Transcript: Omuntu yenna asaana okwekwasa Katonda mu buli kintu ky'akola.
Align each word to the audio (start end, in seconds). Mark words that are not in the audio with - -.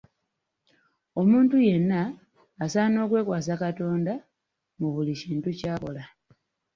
Omuntu 1.21 1.55
yenna 1.67 2.01
asaana 2.63 2.97
okwekwasa 3.05 3.53
Katonda 3.63 4.13
mu 4.79 4.87
buli 4.93 5.13
kintu 5.21 5.49
ky'akola. 5.59 6.03